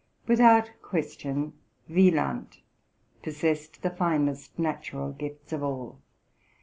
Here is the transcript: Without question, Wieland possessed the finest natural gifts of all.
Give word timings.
Without 0.25 0.71
question, 0.81 1.53
Wieland 1.87 2.61
possessed 3.21 3.83
the 3.83 3.91
finest 3.91 4.57
natural 4.57 5.11
gifts 5.11 5.53
of 5.53 5.61
all. 5.61 5.99